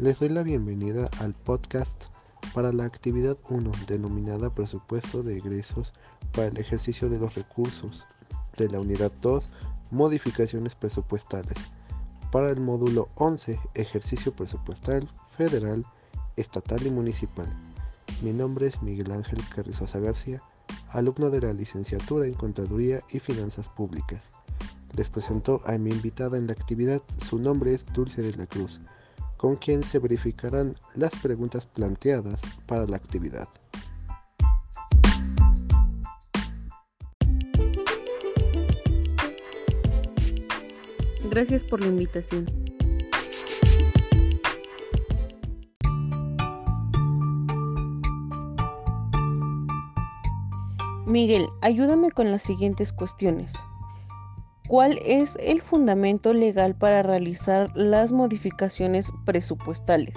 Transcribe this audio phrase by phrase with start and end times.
[0.00, 2.06] Les doy la bienvenida al podcast
[2.54, 5.92] para la actividad 1 denominada Presupuesto de egresos
[6.32, 8.06] para el ejercicio de los recursos
[8.56, 9.50] de la unidad 2
[9.90, 11.52] Modificaciones presupuestales
[12.32, 15.84] para el módulo 11 Ejercicio presupuestal federal,
[16.36, 17.54] estatal y municipal.
[18.22, 20.40] Mi nombre es Miguel Ángel Carrizosa García,
[20.88, 24.30] alumno de la licenciatura en Contaduría y Finanzas Públicas.
[24.96, 28.80] Les presento a mi invitada en la actividad, su nombre es Dulce de la Cruz,
[29.40, 33.48] con quien se verificarán las preguntas planteadas para la actividad.
[41.30, 42.44] Gracias por la invitación.
[51.06, 53.54] Miguel, ayúdame con las siguientes cuestiones.
[54.68, 60.14] ¿Cuál es el fundamento legal para realizar las modificaciones presupuestales?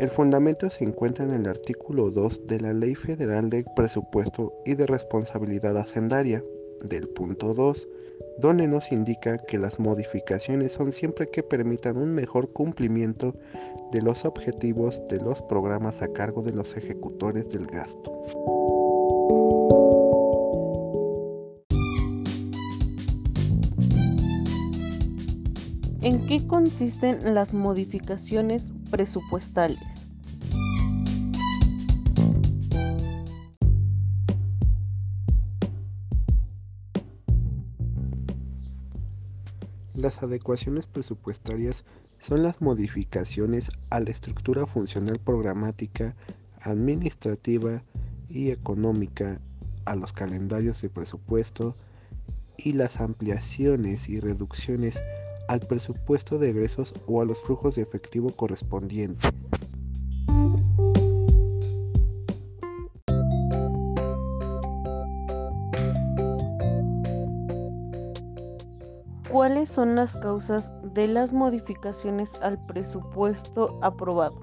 [0.00, 4.74] El fundamento se encuentra en el artículo 2 de la Ley Federal de Presupuesto y
[4.74, 6.42] de Responsabilidad Hacendaria,
[6.84, 7.88] del punto 2,
[8.38, 13.34] donde nos indica que las modificaciones son siempre que permitan un mejor cumplimiento
[13.92, 18.24] de los objetivos de los programas a cargo de los ejecutores del gasto.
[26.02, 30.08] ¿En qué consisten las modificaciones presupuestales?
[40.00, 41.84] Las adecuaciones presupuestarias
[42.20, 46.16] son las modificaciones a la estructura funcional programática,
[46.62, 47.82] administrativa
[48.30, 49.42] y económica,
[49.84, 51.76] a los calendarios de presupuesto
[52.56, 55.02] y las ampliaciones y reducciones
[55.48, 59.28] al presupuesto de egresos o a los flujos de efectivo correspondiente.
[69.30, 74.34] ¿Cuáles son las causas de las modificaciones al presupuesto aprobado?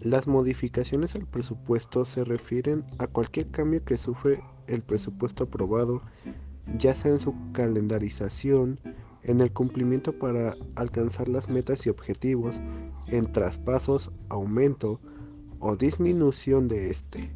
[0.00, 6.00] Las modificaciones al presupuesto se refieren a cualquier cambio que sufre el presupuesto aprobado,
[6.78, 8.80] ya sea en su calendarización,
[9.22, 12.58] en el cumplimiento para alcanzar las metas y objetivos,
[13.08, 14.98] en traspasos, aumento,
[15.60, 17.30] o disminución de este.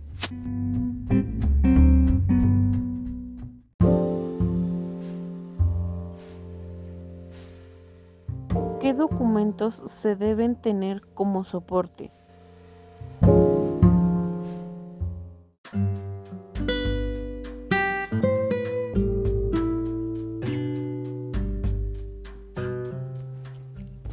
[8.81, 12.11] ¿Qué documentos se deben tener como soporte?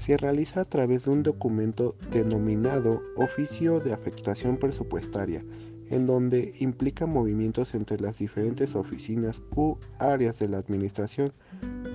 [0.02, 5.46] Se realiza a través de un documento denominado Oficio de Afectación Presupuestaria,
[5.92, 11.32] en donde implica movimientos entre las diferentes oficinas u áreas de la administración,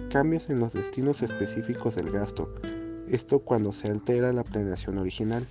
[0.08, 2.54] cambios en los destinos específicos del gasto,
[3.08, 5.44] esto cuando se altera la planeación original.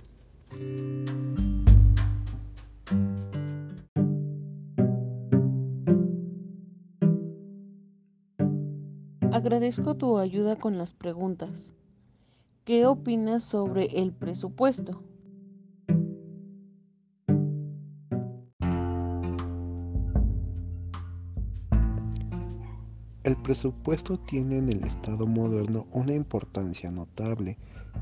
[9.30, 11.74] Agradezco tu ayuda con las preguntas.
[12.66, 15.00] ¿Qué opinas sobre el presupuesto?
[23.22, 27.56] El presupuesto tiene en el Estado moderno una importancia notable,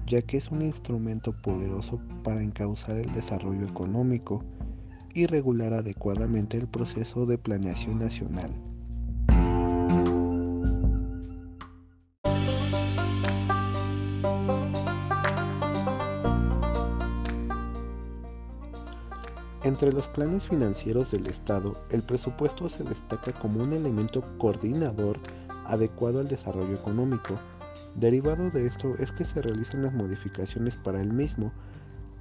[0.07, 4.43] ya que es un instrumento poderoso para encauzar el desarrollo económico
[5.13, 8.51] y regular adecuadamente el proceso de planeación nacional.
[19.65, 25.19] Entre los planes financieros del Estado, el presupuesto se destaca como un elemento coordinador
[25.65, 27.39] adecuado al desarrollo económico.
[27.95, 31.51] Derivado de esto es que se realizan las modificaciones para el mismo,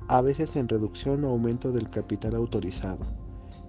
[0.07, 3.05] a veces en reducción o aumento del capital autorizado.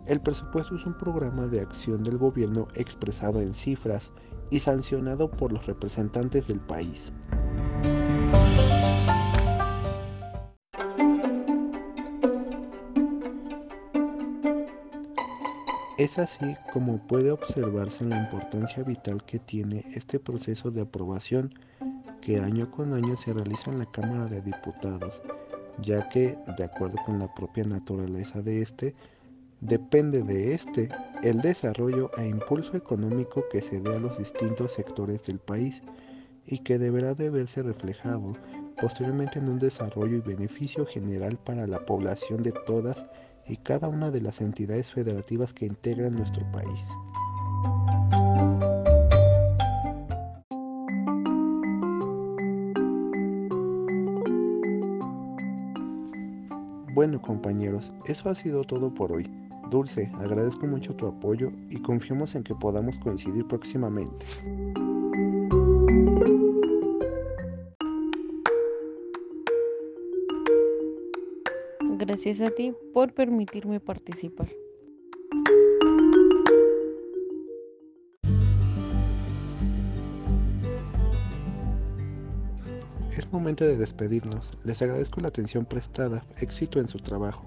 [0.07, 4.13] El presupuesto es un programa de acción del gobierno expresado en cifras
[4.51, 7.13] y sancionado por los representantes del país.
[15.97, 21.51] Es así como puede observarse la importancia vital que tiene este proceso de aprobación
[22.21, 25.23] que año con año se realiza en la Cámara de Diputados,
[25.81, 28.97] ya que, de acuerdo con la propia naturaleza de este,
[29.61, 30.89] depende de este
[31.23, 35.81] el desarrollo e impulso económico que se dé a los distintos sectores del país
[36.45, 38.37] y que deberá de verse reflejado
[38.81, 43.05] posteriormente en un desarrollo y beneficio general para la población de todas
[43.47, 46.89] y cada una de las entidades federativas que integran nuestro país.
[56.95, 59.29] Bueno compañeros, eso ha sido todo por hoy.
[59.69, 64.25] Dulce, agradezco mucho tu apoyo y confiamos en que podamos coincidir próximamente.
[71.97, 74.49] Gracias a ti por permitirme participar.
[83.17, 84.55] Es momento de despedirnos.
[84.65, 86.27] Les agradezco la atención prestada.
[86.41, 87.45] Éxito en su trabajo.